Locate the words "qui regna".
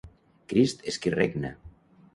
1.05-1.55